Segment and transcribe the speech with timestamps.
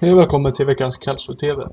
[0.00, 1.68] Hej och välkommen till veckans Calcio-TV.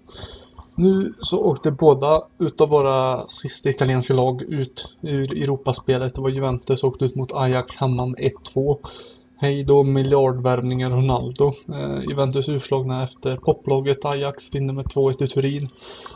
[0.75, 6.15] Nu så åkte båda utav våra sista italienska lag ut ur Europaspelet.
[6.15, 8.77] Det var Juventus som åkte ut mot Ajax hemma med 1-2.
[9.37, 11.53] Hej då miljardvärvningen Ronaldo.
[11.73, 15.69] Eh, Juventus utslagna efter poplaget Ajax vinner med 2-1 i Turin.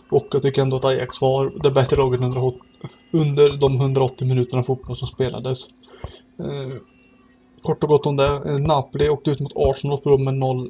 [0.10, 2.54] Och jag tycker ändå att Ajax var det bättre laget under,
[3.12, 5.68] under de 180 minuterna fotboll som spelades.
[6.40, 6.78] Eh,
[7.62, 8.42] kort och gott om det.
[8.46, 10.70] Eh, Napoli åkte ut mot Arsenal och förlorade med 0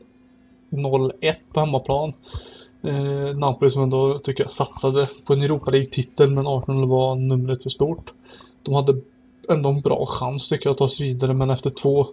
[0.70, 2.14] 0-1 på hemmaplan.
[2.84, 7.64] Eh, Napoli som ändå tycker jag satsade på en Europa League-titel men Arsenal var numret
[7.64, 8.14] för stort.
[8.64, 9.02] De hade
[9.50, 12.08] ändå en bra chans tycker jag att ta sig vidare men efter två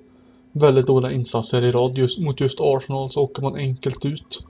[0.53, 4.47] väldigt dåliga insatser i rad just, mot just Arsenal så åker man enkelt ut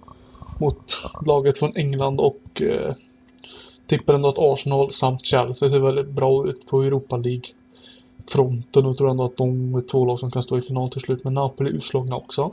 [0.61, 0.93] mot
[1.27, 2.95] laget från England och eh,
[3.87, 7.45] tippar ändå att Arsenal samt Chelsea ser väldigt bra ut på Europa League
[8.27, 11.01] fronten och tror ändå att de är två lag som kan stå i final till
[11.01, 12.53] slut men Napoli är utslagna också.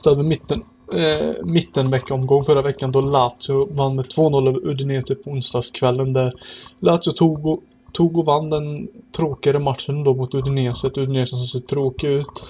[0.00, 5.14] Så hade vi mitten, eh, mittenveckaomgång förra veckan då Lazio vann med 2-0 över Udinese
[5.14, 6.32] på onsdagskvällen där
[6.80, 10.86] Lazio tog och, tog och vann den tråkigare matchen då mot Udinese.
[10.86, 12.44] Ett Udinese som ser tråkig ut.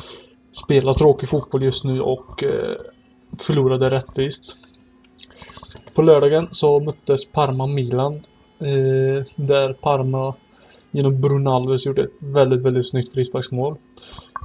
[0.52, 2.76] Spelar tråkig fotboll just nu och eh,
[3.38, 4.56] förlorade rättvist.
[5.94, 8.14] På lördagen så möttes Parma-Milan.
[8.58, 10.34] Eh, där Parma
[10.90, 13.76] genom Brunalves gjorde ett väldigt, väldigt snyggt frisparksmål.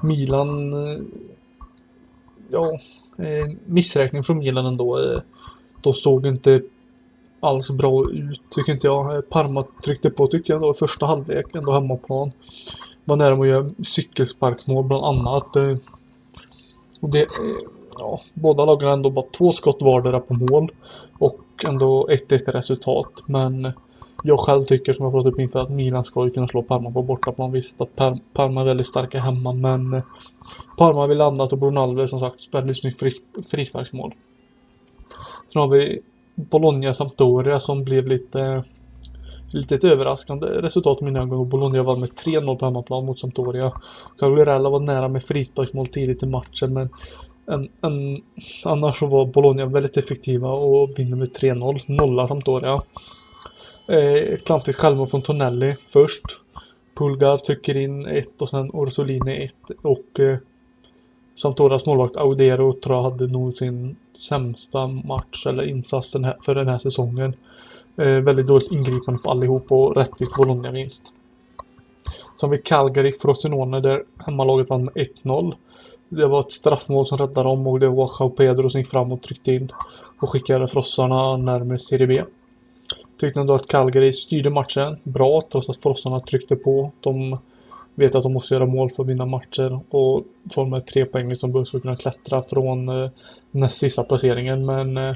[0.04, 1.02] Milan eh,
[2.54, 2.72] ja,
[3.26, 5.00] eh, missräkning från Milan ändå.
[5.00, 5.20] Eh,
[5.82, 6.62] De såg inte
[7.40, 9.16] alls bra ut tycker inte jag.
[9.16, 12.32] Eh, Parma tryckte på tycker jag då i första halvlek, ändå hemmaplan.
[13.06, 15.56] Var nära att göra cykelsparksmål bland annat.
[17.02, 17.28] Och det,
[18.00, 20.72] ja, båda lagen ändå bara två skott vardera på mål.
[21.20, 23.24] Och ändå 1-1 resultat.
[23.26, 23.72] Men
[24.26, 26.64] jag själv tycker som jag pratat om typ inför att Milan ska ju kunna slå
[26.64, 27.52] Parma på bortaplan.
[27.52, 27.96] Visst att
[28.34, 30.04] Parma är väldigt starka hemma men eh,
[30.78, 34.14] Parma vill annat och Brunalve som sagt väldigt snyggt fris frisparksmål.
[35.54, 36.02] Sen har vi
[36.36, 38.62] Bologna Sampdoria som blev lite eh,
[39.54, 43.20] lite ett överraskande resultat i mina ögon och Bologna vann med 3-0 på hemmaplan mot
[43.20, 43.72] Sampdoria.
[44.20, 46.90] Cagliarella var nära med frisparksmål tidigt i matchen men
[47.46, 48.24] en, en,
[48.66, 51.82] annars så var Bologna väldigt effektiva och vinner med 3-0.
[51.88, 52.82] Nolla Sampdoria.
[53.88, 56.24] Eh, ett klantigt självmål från Tonelli först.
[56.96, 60.38] Pulgar trycker in ett och sen Orsolini ett och eh,
[61.36, 66.56] Sampdorias målvakt Audero tror jag hade nog sin sämsta match eller insats den här, för
[66.56, 67.36] den här säsongen.
[67.98, 71.14] Eh, väldigt dåligt ingripande på allihop och rättvist Bologna-vinst.
[72.36, 75.54] Som vid Calgary Frosinone där hemmalaget vann med 1-0.
[76.10, 79.12] Det var ett straffmål som räddade dem och det var Jao Pedro som gick fram
[79.12, 79.70] och tryckte in
[80.20, 82.24] och skickade frossarna närmare Serie B.
[83.24, 86.92] Tyckte ändå att Calgary styrde matchen bra trots att frossarna tryckte på.
[87.00, 87.38] De
[87.96, 90.24] vet att de måste göra mål för att vinna matcher och
[90.54, 93.10] få med tre poäng som behövs för att kunna klättra från eh,
[93.52, 94.66] näst sista placeringen.
[94.66, 95.16] Men eh,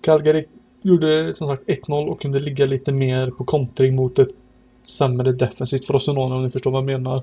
[0.00, 0.44] Calgary
[0.82, 4.34] gjorde som sagt 1-0 och kunde ligga lite mer på kontring mot ett
[4.82, 7.22] sämre defensivt Frossenone, om ni förstår vad jag menar.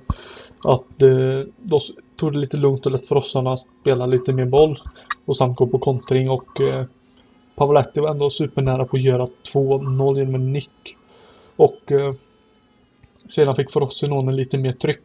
[0.63, 1.79] Att eh, de
[2.15, 4.79] tog det lite lugnt och lät frossarna spela lite mer boll
[5.25, 6.85] och samt gå på kontring och eh,
[7.57, 10.97] Pavoletti var ändå supernära på att göra 2-0 genom en nick.
[11.55, 12.13] Och eh,
[13.27, 14.99] sedan fick Frossinonen lite mer tryck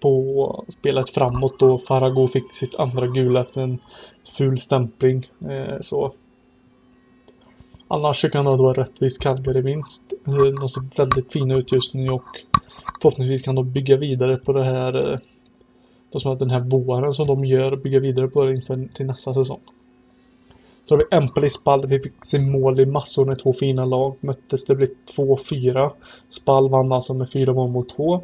[0.00, 3.78] på spelet framåt och Farago fick sitt andra gula efter en
[4.36, 5.26] ful stämpling.
[5.50, 6.12] Eh, så
[7.88, 10.02] Annars kan det vara rättvis Calgary-vinst.
[10.26, 12.24] Eh, de ser väldigt fina ut just nu och
[13.02, 15.18] förhoppningsvis kan de bygga vidare på det här eh,
[16.38, 19.60] den här våren som de gör, bygga vidare på det inför till nästa säsong.
[20.90, 24.16] Så har vi Empoli Spal, vi fick se mål i massor med två fina lag.
[24.20, 25.90] Möttes, det blev 2-4.
[26.28, 28.20] Spal vann alltså med fyra mål mot två.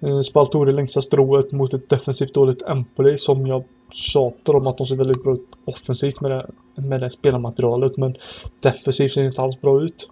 [0.00, 4.66] Eh, Spal tog det längsta strået mot ett defensivt dåligt Empoli som jag tjatar om
[4.66, 6.46] att de ser väldigt bra ut offensivt med det,
[6.82, 8.14] med det spelarmaterialet men
[8.60, 10.10] defensivt ser det inte alls bra ut.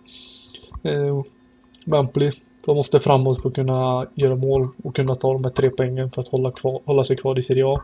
[0.83, 1.23] Eh,
[1.85, 2.31] men Empoli,
[2.67, 6.11] de måste framåt för att kunna göra mål och kunna ta de här tre poängen
[6.11, 7.81] för att hålla, kvar, hålla sig kvar i Serie A.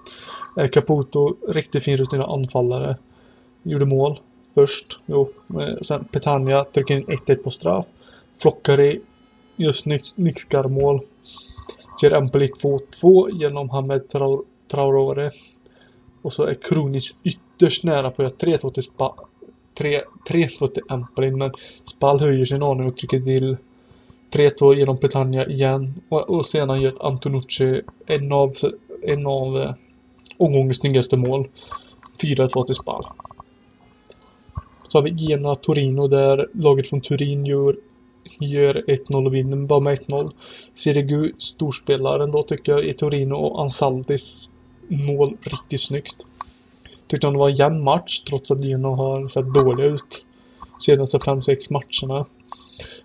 [0.56, 2.96] Eh, Caputo, riktigt fin rutinerad anfallare
[3.62, 4.18] gjorde mål
[4.54, 5.00] först.
[5.06, 5.28] Jo,
[5.60, 7.86] eh, sen Petania trycker in 1-1 på straff.
[8.42, 9.00] Flockari
[9.56, 9.86] just
[10.16, 11.00] nickar mål.
[12.02, 14.02] Ger Empoli 2-2 genom Hamed
[14.68, 15.30] Traorore.
[16.22, 21.52] Och så är Kronis ytterst nära på att göra 3-2 till, 3-2 till Empoli men
[21.84, 23.56] Spal höjer sin aning och trycker till
[24.32, 28.54] 3-2 genom Petagna igen och, och sedan gör Antonucci en av,
[29.02, 29.72] en av eh,
[30.38, 31.48] omgångens snyggaste mål.
[32.22, 33.06] 4-2 till Spal.
[34.92, 37.76] Så har vi Gena Torino där laget från Turin gör,
[38.40, 40.30] gör 1-0 och vinner bara med 1-0.
[40.74, 44.50] Sirigu storspelaren då tycker jag i Torino och Ansaldis
[44.88, 46.26] mål riktigt snyggt.
[47.06, 50.26] Tyckte han det var en jämn match trots att Gena har sett dåliga ut
[50.80, 52.26] senaste 5-6 matcherna.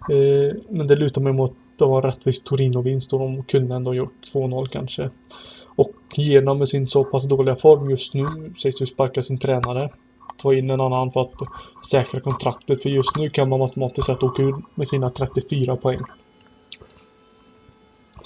[0.10, 3.76] Eh, men det lutar mig mot att det var en rättvis Torino-vinst och de kunde
[3.76, 5.10] ändå gjort 2-0 kanske.
[5.66, 9.90] Och Gena med sin så pass dåliga form just nu sägs ju sparka sin tränare.
[10.38, 11.34] Ta in en annan för att
[11.92, 16.00] säkra kontraktet för just nu kan man matematiskt sett åka ur med sina 34 poäng.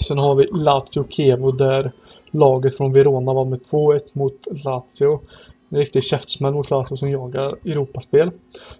[0.06, 1.92] Sen har vi Lazio Kevo där
[2.30, 5.20] laget från Verona var med 2-1 mot Lazio.
[5.68, 8.30] En riktig käftsmäll mot Lazio som jagar Europaspel.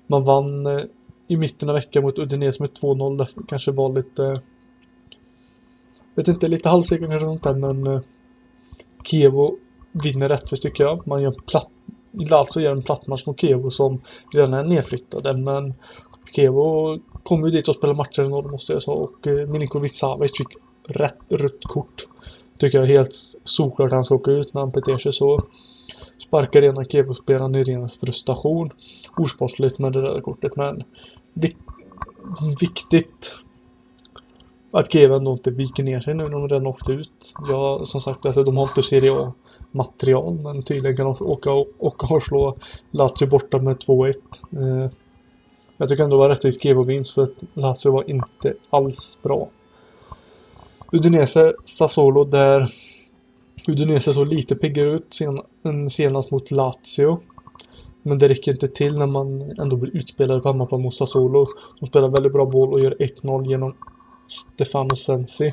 [0.06, 0.80] Man vann eh,
[1.28, 3.18] i mitten av veckan mot Udinese med 2-0.
[3.18, 4.24] Det kanske var lite...
[4.24, 4.38] Eh,
[6.14, 8.00] vet inte, lite halvseger kanske sånt där men eh,
[9.04, 9.56] Kevo
[9.92, 11.06] vinner rättvist tycker jag.
[11.06, 11.70] Man gör en platt...
[12.12, 14.00] Lazio alltså gör en plattmatch mot Kevo som
[14.32, 15.74] redan är nedflyttade men
[16.32, 20.38] Kevo kommer ju dit och spelar matcher ändå måste jag säga och eh, Milinkovic Savic
[20.38, 20.48] fick
[20.88, 22.06] rätt rött kort.
[22.58, 23.14] Tycker jag är helt
[23.44, 25.38] solklart att han ska åka ut när han beter sig så.
[26.18, 28.70] Sparkar ena Kevo-spelaren i ren frustration.
[29.16, 30.82] Osportsligt med det där kortet men
[31.34, 31.56] vik
[32.60, 33.34] viktigt
[34.72, 37.34] att Keve ändå inte viker ner sig nu när de redan åkt ut.
[37.48, 39.32] Ja, som sagt, alltså, de har inte Serie A
[39.70, 42.56] material men tydligen kan de åka och, åka och slå
[42.90, 44.14] Lazio borta med 2-1.
[44.52, 44.90] Eh,
[45.76, 49.18] jag tycker ändå det var rättvist Keve och Vinst för att Lazio var inte alls
[49.22, 49.48] bra.
[50.92, 52.72] Udinese, Sassuolo där
[53.68, 57.18] Udinese såg lite piggare ut sen, än senast mot Lazio.
[58.02, 61.46] Men det räcker inte till när man ändå blir utspelad på hemmaplan mot Sassuolo.
[61.80, 63.74] De spelar väldigt bra boll och gör 1-0 genom
[64.30, 65.52] Stefano Sensi.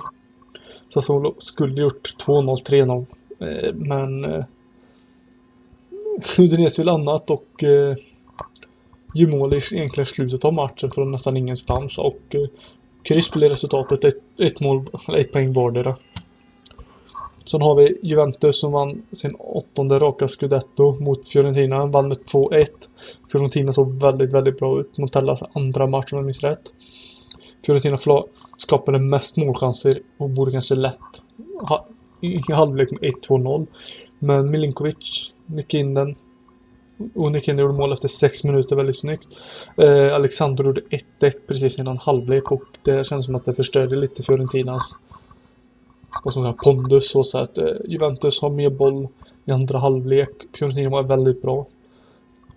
[0.88, 3.06] Sassuolo skulle gjort 2-0, 3-0.
[3.40, 4.44] Eh, men eh,
[6.38, 7.96] Udinese vill annat och eh,
[9.14, 12.48] gör mål i egentligen slutet av matchen från nästan ingenstans och eh,
[13.04, 14.04] kryss blir resultatet.
[14.04, 14.86] Ett, ett mål,
[15.18, 15.96] ett poäng vardera.
[17.46, 21.86] Sen har vi Juventus som vann sin åttonde raka scudetto mot Fiorentina.
[21.86, 22.66] Vann med 2-1.
[23.32, 24.98] Fiorentina såg väldigt, väldigt bra ut.
[24.98, 26.74] Montellas andra match om jag minns rätt.
[27.66, 27.98] Fiorentina
[28.58, 31.00] skapade mest målchanser och borde kanske lätt
[31.70, 31.88] ha,
[32.22, 33.68] i halvlek med 1-2-0.
[34.20, 36.16] Men Milinkovic nickade in den.
[37.16, 39.28] Och Nickinde gjorde mål efter 6 minuter väldigt snyggt.
[39.78, 44.24] Eh, Alexander gjorde 1-1 precis innan halvlek och det känns som att det förstörde lite
[44.24, 45.00] Fiorentinas
[46.24, 49.08] vad ska man säga, pondus så att eh, Juventus har mer boll
[49.46, 50.30] i andra halvlek.
[50.54, 51.66] Fiorentina var väldigt bra.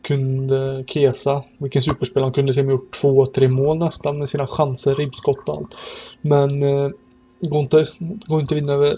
[0.03, 4.29] Kunde Kesa, vilken superspelare, han kunde till och med gjort två, tre mål nästan med
[4.29, 5.77] sina chanser, ribbskott och allt.
[6.21, 6.91] Men eh,
[7.41, 8.97] går inte, går inte vinna över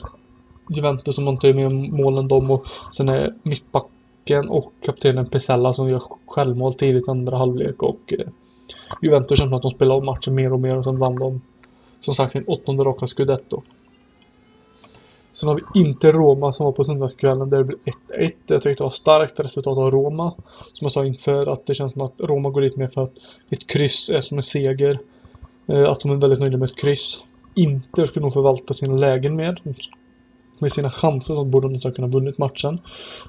[0.74, 5.72] Juventus som inte är mer mål än dem och sen är mittbacken och kaptenen Pesella
[5.72, 8.28] som gör självmål tidigt andra halvlek och eh,
[9.02, 11.40] Juventus känner att de spelar om matchen mer och mer och sen vann de
[11.98, 13.62] som sagt sin åttonde raka scudetto.
[15.32, 18.32] Sen har vi inte Roma som var på söndagskvällen där det blev 1-1.
[18.46, 20.34] Jag tyckte det var starkt resultat av Roma.
[20.72, 23.12] Som jag sa inför att det känns som att Roma går dit mer för att
[23.50, 24.98] ett kryss är som en seger.
[25.66, 27.20] Eh, att de är väldigt nöjda med ett kryss.
[27.54, 29.58] Inter skulle nog förvalta sina lägen mer.
[30.60, 32.80] Med sina chanser så borde de nästan kunna vunnit matchen.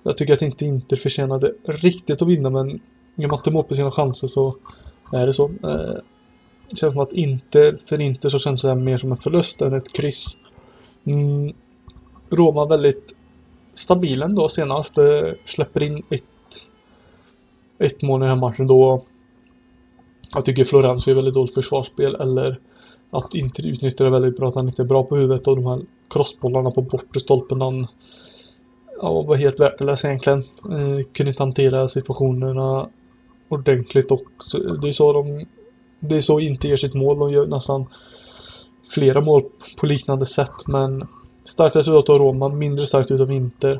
[0.03, 2.79] Jag tycker att inte Inter förtjänade riktigt att vinna men
[3.15, 4.55] genom att de på sina chanser så
[5.11, 5.47] är det så.
[6.69, 9.73] Det känns som att inte, för Inter så känns det mer som en förlust än
[9.73, 10.37] ett kryss.
[11.05, 11.53] Mm,
[12.35, 13.15] Roma väldigt
[13.73, 14.97] stabil ändå senast.
[14.97, 16.23] Eh, släpper in ett,
[17.79, 19.03] ett mål i den här matchen då.
[20.33, 22.59] Jag tycker Florenzo är väldigt dåligt försvarsspel eller
[23.11, 24.47] att inte utnyttja det väldigt bra.
[24.47, 27.61] Att han inte är bra på huvudet och de här crossbollarna på bortre stolpen.
[27.61, 27.87] Han
[29.01, 30.39] ja, var helt värdelös egentligen.
[30.71, 32.89] Eh, kunde inte hantera situationerna
[33.49, 34.23] ordentligt och
[34.81, 35.45] det är så de
[35.99, 37.19] det är så inte ger sitt mål.
[37.19, 37.85] De gör nästan
[38.93, 39.43] flera mål
[39.77, 41.07] på liknande sätt men
[41.45, 43.79] Starkast utav av Roma, mindre starkt utav Inter.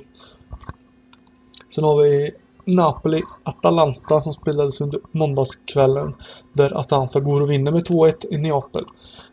[1.70, 2.32] Sen har vi
[2.66, 6.16] Napoli-Atalanta som spelades under måndagskvällen.
[6.54, 8.86] Där Atalanta går och vinner med 2-1 i Neapel.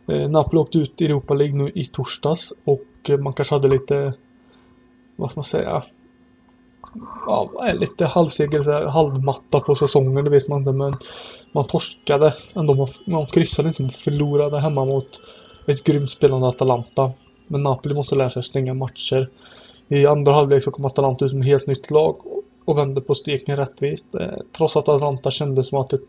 [0.07, 3.67] Eh, Napoli åkte ut i Europa League nu i torsdags och eh, man kanske hade
[3.67, 4.13] lite,
[5.15, 5.83] vad ska man säga,
[7.25, 10.95] ja, lite halvseger, så här, halvmatta på säsongen, det vet man inte men
[11.53, 15.21] man torskade ändå, man, man kryssade inte, man förlorade hemma mot
[15.67, 17.11] ett grymt spelande Atalanta.
[17.51, 19.29] Men Napoli måste lära sig att stänga matcher.
[19.87, 22.15] I andra halvlek så kom Atalanta ut som ett helt nytt lag
[22.65, 24.15] och vände på steken rättvist.
[24.15, 24.27] Eh,
[24.57, 25.99] trots att Atalanta kände som att det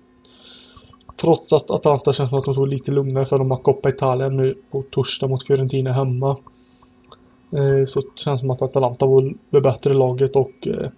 [1.17, 4.37] Trots att Atalanta känns som att de tog lite lugnare för de har Coppa Italien
[4.37, 6.31] nu på torsdag mot Fiorentina hemma.
[7.53, 10.91] Eh, så det känns som att Atalanta var det bättre laget och eh,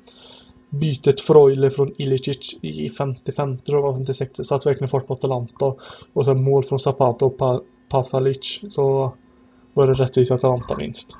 [0.70, 5.74] bytet Freule från Ilicic i 55 och 56 satt verkligen fart på Atalanta.
[6.12, 9.14] Och sen mål från Zapata och pa Pasalic så
[9.74, 11.16] var det rättvist Atalanta minst.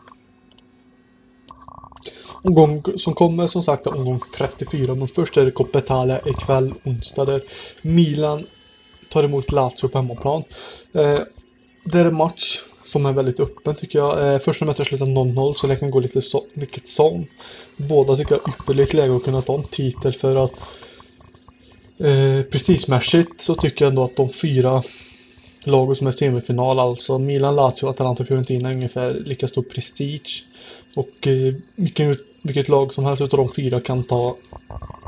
[2.43, 6.75] Omgång som kommer som sagt är omgång 34 men först är det Coppa Italia ikväll
[6.85, 7.43] onsdag där
[7.83, 8.47] Milan
[9.09, 10.45] tar emot Lazio på hemmaplan.
[10.95, 11.21] Eh,
[11.85, 14.35] det är en match som är väldigt öppen tycker jag.
[14.35, 17.27] Eh, första mötet slutar 0-0 så det kan gå lite så, vilket som.
[17.77, 20.53] Båda tycker jag ypperligt läge att kunna ta en titel för att
[21.99, 24.83] eh, prestigemässigt så tycker jag ändå att de fyra
[25.67, 30.45] lagen som är semifinal, alltså Milan, Lazio, Atalanta Fiorentina är ungefär lika stor prestige.
[30.95, 34.37] Och eh, vilken, vilket lag som helst utav de fyra kan ta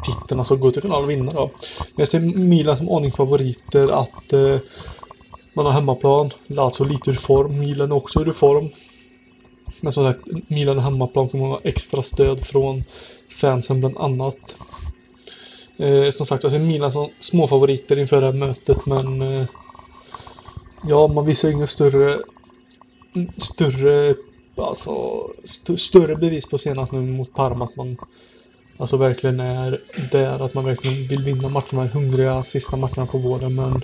[0.04, 1.50] titeln, alltså gå till final och vinna då.
[1.78, 4.58] Men jag ser Milan som aning favoriter att eh,
[5.52, 8.68] man har hemmaplan, Lazio lite ur form, Milan är också ur form.
[9.80, 12.84] Men som sagt, Milan är hemmaplan kommer ha extra stöd från
[13.28, 14.56] fansen bland annat.
[15.76, 19.46] Eh, som sagt, jag ser Milan som småfavoriter inför det här mötet men eh,
[20.82, 22.18] Ja, man visar inga större
[23.14, 24.14] mm, större
[24.56, 27.96] alltså st större bevis på senast nu mot Parma att man
[28.76, 29.80] alltså verkligen är
[30.10, 33.82] där att man verkligen vill vinna matcherna, är hungriga sista matcherna på våren men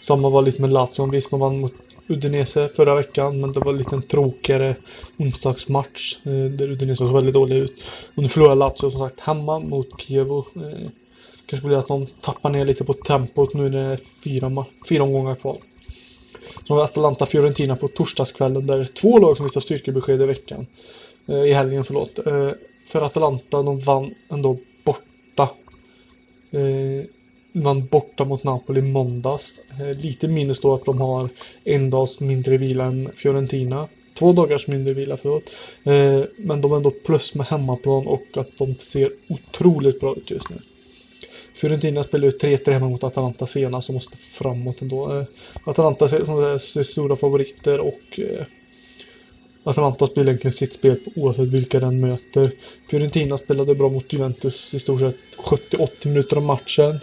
[0.00, 1.74] samma var lite med Lazio, visst de vann mot
[2.06, 4.76] Udinese förra veckan men det var lite en tråkigare
[5.16, 7.82] onsdagsmatch eh, där Udinese såg väldigt dålig ut.
[8.14, 10.38] Och nu förlorar Lazio som sagt hemma mot Kievo.
[10.56, 10.88] Eh,
[11.46, 15.02] kanske blir att de tappar ner lite på tempot nu när det är fyra, fyra
[15.02, 15.56] omgångar kvar.
[16.64, 20.22] Så har vi Atalanta Fiorentina på torsdagskvällen där det är två lag som visar styrkebesked
[20.22, 20.66] i veckan.
[21.26, 22.26] Eh, I helgen, förlåt.
[22.26, 22.50] Eh,
[22.86, 25.48] för Atalanta, de vann ändå borta.
[26.50, 27.06] De
[27.52, 29.60] vann borta mot Napoli måndags.
[29.96, 31.28] Lite minus då att de har
[31.64, 33.88] en dags mindre vila än Fiorentina.
[34.14, 35.50] Två dagars mindre vila, förlåt.
[36.36, 40.50] Men de är ändå plus med hemmaplan och att de ser otroligt bra ut just
[40.50, 40.56] nu.
[41.54, 45.12] Fiorentina spelade ut 3-3 hemma mot Atalanta senast och måste framåt ändå.
[45.12, 45.24] Eh,
[45.64, 48.46] Atalanta är stora favoriter och eh,
[49.64, 52.52] Atalanta spelar egentligen sitt spel oavsett vilka den möter.
[52.90, 57.00] Fiorentina spelade bra mot Juventus i stort sett 70-80 minuter av matchen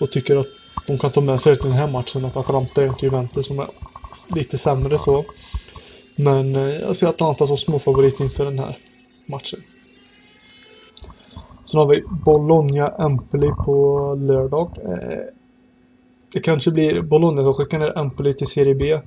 [0.00, 0.48] och tycker att
[0.86, 3.46] de kan ta med sig det till den här matchen att Atalanta är inte Juventus
[3.46, 3.68] som är
[4.28, 5.24] lite sämre så.
[6.14, 8.76] Men eh, jag ser Atalanta som småfavorit inför den här
[9.26, 9.62] matchen.
[11.66, 14.70] Sen har vi Bologna Empoli på lördag.
[14.84, 15.18] Eh,
[16.32, 18.98] det kanske blir Bologna som skickar ner Empoli till Serie B.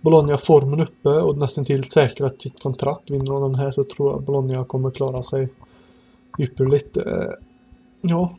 [0.00, 3.10] Bologna har formen uppe och nästan till säkrat sitt kontrakt.
[3.10, 5.48] Vinner de den här så tror jag Bologna kommer klara sig
[6.38, 6.96] ypperligt.
[6.96, 7.30] Eh,
[8.00, 8.32] ja,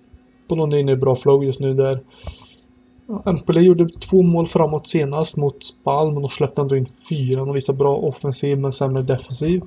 [0.48, 2.00] Bologna är inne i bra flow just nu där
[3.26, 7.46] Empoli gjorde två mål framåt senast mot Spal men de släppte ändå in fyra.
[7.46, 9.62] De visar bra offensiv men sämre defensiv.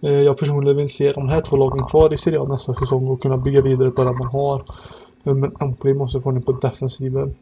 [0.00, 3.08] Eh, jag personligen vill se de här två lagen kvar i Serie A nästa säsong
[3.08, 4.64] och kunna bygga vidare på det man har.
[5.24, 7.34] Eh, men Empoli måste få ner på defensiven.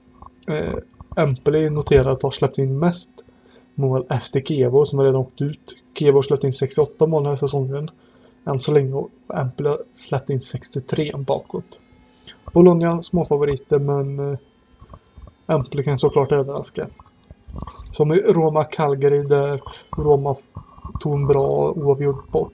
[0.48, 0.74] Eh,
[1.16, 3.10] Empoli noterar att de har släppt in mest
[3.74, 5.74] mål efter Kevo som har redan åkt ut.
[5.98, 7.90] Kevo har släppt in 68 mål den här säsongen.
[8.46, 11.80] Än så länge har Empoli släppt in 63 bakåt.
[12.52, 14.38] Bologna småfavoriter men
[15.46, 16.88] Äntligen kan såklart överraska.
[17.92, 19.60] Som i Roma-Calgary där
[19.96, 20.34] Roma
[20.98, 22.52] tog en bra oavgjord, bort,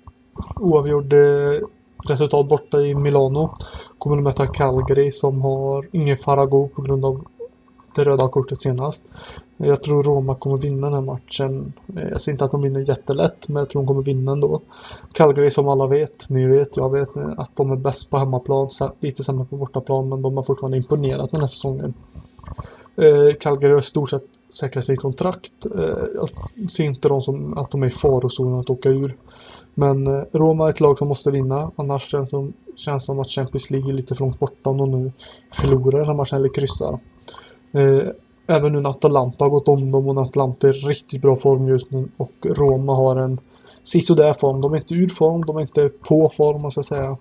[0.58, 1.60] oavgjord eh,
[2.06, 3.50] resultat borta i Milano.
[3.98, 7.24] Kommer de möta Calgary som har ingen Farago på grund av
[7.94, 9.02] det röda kortet senast.
[9.56, 11.72] Jag tror Roma kommer vinna den här matchen.
[11.86, 14.60] Jag ser inte att de vinner jättelätt, men jag tror de kommer vinna ändå.
[15.12, 18.68] Calgary som alla vet, ni vet, jag vet att de är bäst på hemmaplan,
[19.00, 21.94] lite sämre på bortaplan, men de har fortfarande imponerat den här säsongen.
[23.00, 25.66] Eh, Calgary har i stort sett säkrat sig kontrakt.
[25.74, 26.28] Eh, jag
[26.70, 29.16] ser inte de som att de är i farozonen att åka ur.
[29.74, 31.70] Men eh, Roma är ett lag som måste vinna.
[31.76, 34.90] Annars känns det känns som att Champions League är lite för långt borta om de
[34.90, 35.12] nu
[35.52, 36.98] förlorar den här matchen eller kryssar.
[37.72, 38.08] Eh,
[38.46, 41.36] även nu när Atalanta har gått om dem och när Atalanta är i riktigt bra
[41.36, 43.40] form just nu och Roma har en
[43.82, 44.60] sisådär form.
[44.60, 47.16] De är inte ur form, de är inte på form, man ska säga.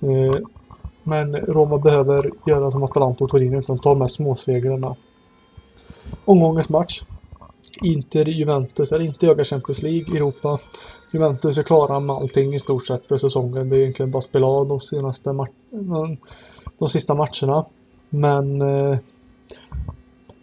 [0.00, 0.42] Eh,
[1.06, 4.96] men Roma behöver göra som Atalanta och Torino, utan ta med småsegrarna.
[6.24, 7.02] Omgångens match.
[7.82, 10.58] Inter-Juventus är inte jagar Champions League Europa.
[11.12, 13.68] Juventus är klara med allting i stort sett för säsongen.
[13.68, 15.46] Det är egentligen bara att spela av de senaste
[16.78, 17.64] de sista matcherna.
[18.08, 18.98] Men eh,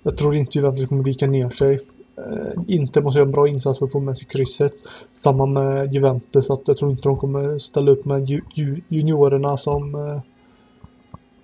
[0.04, 1.80] jag tror inte Juventus kommer vika ner sig.
[2.18, 4.74] Eh, inte måste göra en bra insats för att få med sig krysset.
[5.14, 9.58] Samma med Juventus, att jag tror inte de kommer ställa upp med ju, ju, juniorerna
[9.58, 10.22] som eh,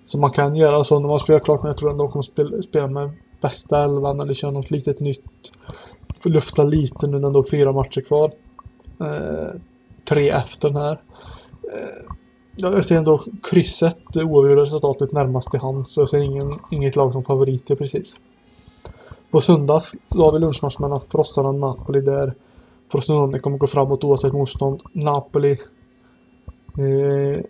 [0.04, 2.22] så man kan göra så när man spelar klart men jag tror ändå de kommer
[2.22, 5.52] spela, spela med bästa elvan eller köra något litet nytt.
[6.24, 8.30] Lufta lite nu när det ändå är fyra matcher kvar.
[9.00, 9.60] Eh,
[10.04, 11.00] tre efter den här.
[11.72, 12.14] Eh,
[12.56, 16.96] jag ser ändå krysset, det oavgjorda resultatet närmast till hand så jag ser ingen, inget
[16.96, 18.20] lag som favoriter precis.
[19.30, 22.34] På söndags så har vi lunchmatch mellan Frossarna och Napoli där
[22.92, 24.82] Frosinone kommer gå framåt oavsett motstånd.
[24.92, 25.50] Napoli
[26.78, 27.40] eh,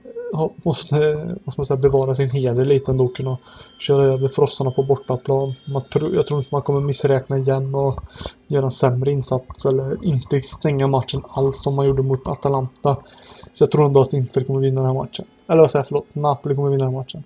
[0.64, 0.96] måste,
[1.44, 3.38] måste man säga, bevara sin heder lite ändå kunna
[3.78, 5.54] köra över Frossarna på bortaplan.
[5.72, 8.00] Man tro, jag tror inte man kommer missräkna igen och
[8.46, 12.96] göra en sämre insats eller inte stänga matchen alls som man gjorde mot Atalanta.
[13.52, 15.24] Så jag tror ändå att Inter kommer vinna den här matchen.
[15.46, 17.24] Eller vad säger jag, förlåt, Napoli kommer vinna den här matchen.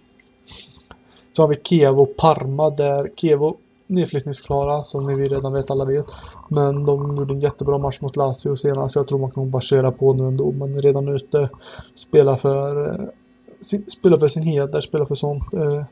[1.32, 3.56] Så har vi Kevo Parma där Kevo
[3.86, 6.06] nedflyttningsklara som ni redan vet, alla vet.
[6.48, 8.96] Men de gjorde en jättebra match mot Lazio senast.
[8.96, 10.52] Jag tror man kan basera på nu ändå.
[10.52, 11.50] Men redan ute.
[11.94, 13.08] Spelar för, eh,
[13.60, 15.54] sin, för sin heder, spelar för sånt.
[15.54, 15.84] Eh,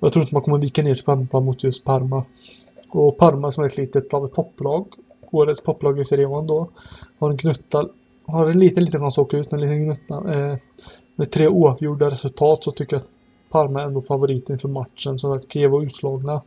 [0.00, 2.24] jag tror inte man kommer vika ner sig på hemmaplan mot just Parma.
[2.90, 4.86] Och Parma som är ett litet av ett poplag.
[5.30, 6.68] Årets poplag i Serie A då.
[7.18, 7.88] Har en gnutta,
[8.26, 9.52] har en liten, liten chans att åka ut.
[9.52, 10.34] En liten gnutta.
[10.34, 10.56] Eh,
[11.16, 13.10] med tre oavgjorda resultat så tycker jag att
[13.54, 15.18] Parma är ändå favoriten för matchen.
[15.18, 16.42] Så att Kevo är utslagna.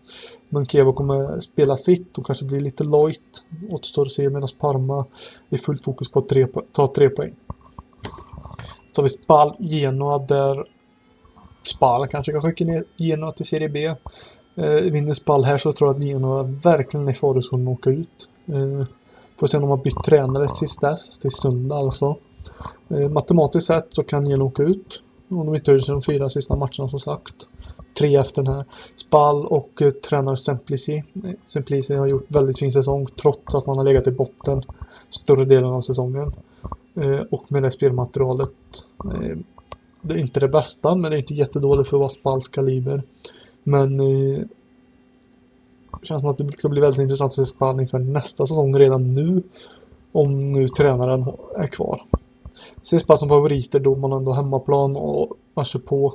[0.50, 3.46] Men Kevo kommer spela sitt och kanske bli lite lojt.
[3.70, 5.06] Återstår att se medan Parma
[5.50, 7.36] är fullt fokus på att tre, ta tre poäng.
[8.92, 10.66] Så har vi Spal Genoa där
[11.64, 13.86] Spal kanske kan skicka ner Genoa till Serie B.
[14.56, 17.90] Eh, vinner Spal här så tror jag att Genoa verkligen är i farozonen att åka
[17.90, 18.30] ut.
[18.46, 18.88] Eh,
[19.40, 22.16] får se om de har bytt tränare sist dess, till söndag alltså.
[22.90, 25.02] Eh, matematiskt sett så kan Genoa åka ut.
[25.30, 27.50] Om de inte de fyra sista matcherna som sagt.
[27.94, 28.66] Tre efter den här.
[28.96, 31.04] Spall och eh, tränare Semplici.
[31.46, 34.64] Semplici har gjort väldigt fin säsong trots att man har legat i botten
[35.10, 36.32] större delen av säsongen.
[36.96, 38.52] Eh, och med det spelmaterialet.
[39.04, 39.38] Eh,
[40.02, 43.04] det är inte det bästa men det är inte jättedåligt för att vara Spalls kaliber.
[43.64, 44.40] Men eh,
[46.02, 48.78] det känns som att det ska bli väldigt intressant att se Spall inför nästa säsong
[48.78, 49.44] redan nu.
[50.12, 51.26] Om nu tränaren
[51.56, 52.02] är kvar.
[52.82, 56.14] Ses bara som favoriter då man ändå har hemmaplan och man kör på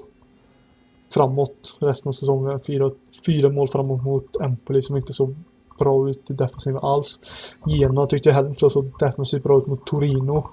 [1.14, 2.60] framåt resten av säsongen.
[2.60, 2.90] Fyra,
[3.26, 5.34] fyra mål framåt mot Empoli som inte så
[5.78, 7.20] bra ut i defensiven alls.
[7.66, 10.44] Genoa tyckte jag heller inte såg defensivt bra ut mot Torino.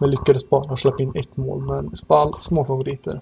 [0.00, 1.62] Men lyckades bara släppa in ett mål.
[1.62, 3.20] Men Spal, små favoriter.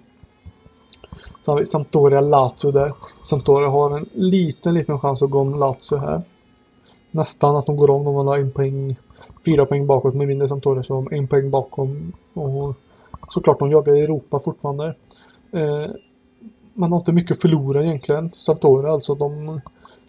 [1.44, 2.92] Sen har vi Sampdoria Lazio där.
[3.22, 6.22] Sampdoria har en liten, liten chans att gå om Lazio här
[7.12, 8.04] nästan att de går om.
[8.04, 8.96] De har en poäng,
[9.44, 12.12] fyra poäng bakåt med vinner Sampdoria så en poäng bakom.
[12.34, 12.74] Och
[13.28, 14.94] såklart de jagar i Europa fortfarande.
[15.52, 15.86] Eh,
[16.74, 18.30] man har inte mycket att förlora egentligen.
[18.34, 19.60] Sampdoria alltså de,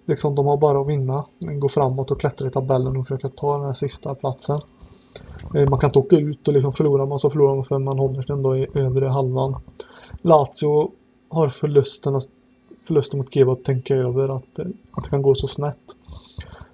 [0.06, 1.26] liksom, de har bara att vinna.
[1.40, 4.62] Gå framåt och klättra i tabellen och försöka ta den här sista platsen.
[5.56, 8.00] Eh, man kan inte åka ut och liksom förlora man så förlorar man för man
[8.00, 9.56] håller sig ändå i övre halvan.
[10.22, 10.92] Lazio
[11.30, 12.22] har förlusten,
[12.84, 15.96] förlusten mot Geva att tänka över att, eh, att det kan gå så snett.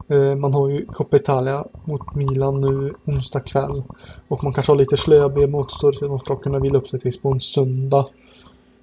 [0.10, 3.84] Eh, man har ju Coppa Italia mot Milan nu onsdag kväll.
[4.28, 7.00] Och man kanske har lite slöa ben återstår så de ska kunna vila upp sig
[7.00, 8.06] tills på en söndag.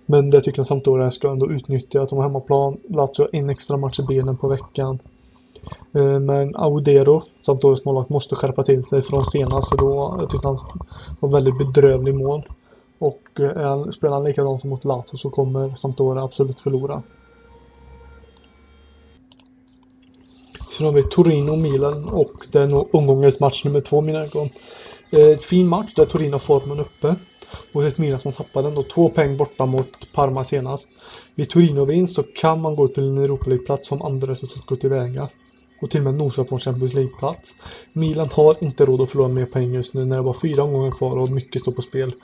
[0.07, 2.77] Men det tycker jag Sampdoria ska ändå utnyttja att de har hemmaplan.
[2.89, 4.99] Lazio har en extra match i benen på veckan.
[5.93, 10.49] Eh, men Audero, Sampdorias målvakt, måste skärpa till sig från senast för då jag tyckte
[10.49, 10.59] han
[11.21, 12.49] var väldigt bedrövlig mål.
[12.99, 17.03] Och eh, spelar han likadant som mot Lazio så kommer Sampdoria absolut förlora.
[20.77, 24.49] Sen har vi Torino-Milan och det är nog omgångens match nummer två mina ögon.
[25.11, 27.15] Eh, fin match där Torino har formen uppe.
[27.73, 30.89] Och ett Milan som tappade ändå två poäng borta mot Parma senast.
[31.35, 35.29] Vid Torino-vinst så kan man gå till en Europa League-plats som andra resultat går tillväga.
[35.81, 37.55] Och till och med nosa på en Champions League-plats.
[37.93, 40.91] Milan har inte råd att förlora mer poäng just nu när det var fyra omgångar
[40.91, 42.15] kvar och mycket står på spel.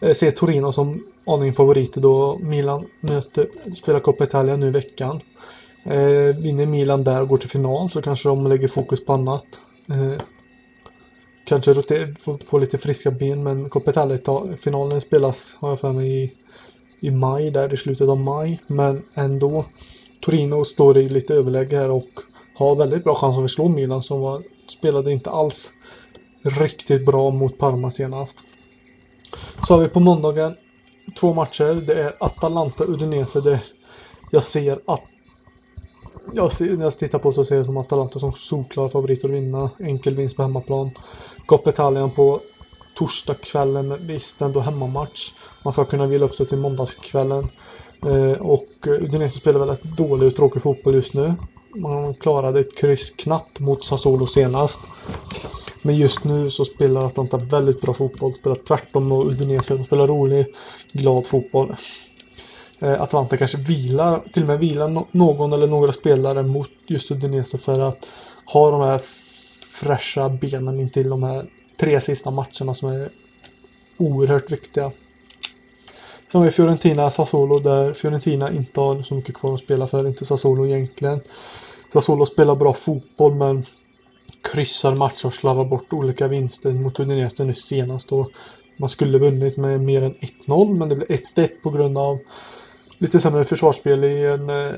[0.00, 4.70] Eh, jag ser Torino som aning favoriter då Milan möter, spelar Coppa Italia nu i
[4.70, 5.20] veckan.
[5.84, 9.60] Eh, vinner Milan där och går till final så kanske de lägger fokus på annat.
[9.88, 10.22] Eh,
[11.44, 11.74] kanske
[12.46, 14.18] få, lite friska ben men Coppa
[14.56, 16.32] finalen spelas har jag för mig i,
[17.00, 18.60] i maj där i slutet av maj.
[18.66, 19.64] Men ändå
[20.20, 22.20] Torino står i lite överläge här och
[22.54, 25.72] har väldigt bra chans att slå Milan som var, spelade inte alls
[26.42, 28.44] riktigt bra mot Parma senast.
[29.66, 30.56] Så har vi på måndagen
[31.20, 31.74] två matcher.
[31.74, 33.64] Det är Atalanta Udinese där
[34.30, 35.09] jag ser att
[36.34, 39.30] jag ser, när jag tittar på så ser jag som Atalanta som solklar favorit att
[39.30, 39.70] vinna.
[39.80, 40.90] Enkel vinst på hemmaplan.
[41.46, 42.40] Coppa Italien på
[42.94, 45.32] torsdagskvällen, visst ändå hemmamatch.
[45.62, 47.48] Man ska kunna vila upp sig till måndagskvällen.
[48.06, 51.34] Eh, och eh, Udinese spelar väldigt dålig och tråkig fotboll just nu.
[51.76, 54.80] Man klarade ett kryss knappt mot Sassuolo senast.
[55.82, 58.32] Men just nu så spelar Atalanta väldigt bra fotboll.
[58.32, 59.74] Spelar tvärtom och Udinese.
[59.74, 60.46] De spelar rolig,
[60.92, 61.76] glad fotboll.
[62.82, 67.58] Eh, Atalanta kanske vilar, till och med vilar någon eller några spelare mot just Udinese
[67.58, 68.08] för att
[68.44, 69.00] ha de här
[69.72, 71.46] fräscha benen intill de här
[71.80, 73.10] tre sista matcherna som är
[73.96, 74.92] oerhört viktiga.
[76.32, 80.06] Sen har vi Fiorentina Sassuolo där Fiorentina inte har så mycket kvar att spela för,
[80.06, 81.20] inte Sassuolo egentligen.
[81.92, 83.64] Sassuolo spelar bra fotboll men
[84.52, 88.30] kryssar matcher och slavar bort olika vinster mot Udinese nu senast då.
[88.76, 92.18] Man skulle vunnit med mer än 1-0 men det blev 1-1 på grund av
[93.00, 94.72] lite sämre försvarsspel i en eh,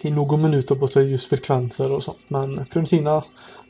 [0.00, 2.18] i någon minut, på sig just frekvenser och sånt.
[2.28, 3.22] Men Fiorentina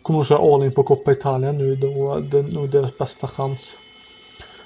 [0.03, 3.27] kommer att köra all in på Coppa Italien nu då det är nog deras bästa
[3.27, 3.79] chans.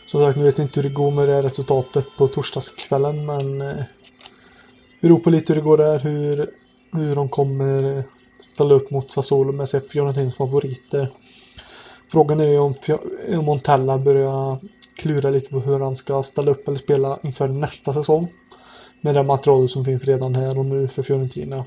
[0.07, 3.27] Som sagt, nu vet jag inte hur det går med det här resultatet på torsdagskvällen
[3.27, 3.77] men eh,
[5.01, 6.51] det beror på lite hur det går där, hur,
[6.93, 8.05] hur de kommer eh,
[8.41, 11.09] ställa upp mot Sassuolo med sig Fiorentinas favoriter.
[12.13, 12.75] Frågan är ju om,
[13.29, 14.59] om Montella börjar
[14.97, 18.29] klura lite på hur han ska ställa upp eller spela inför nästa säsong.
[19.01, 21.65] Med det materialet som finns redan här och nu för Fiorentina.